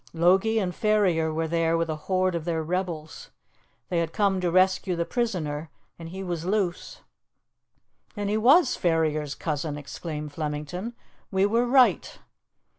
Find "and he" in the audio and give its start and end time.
5.99-6.23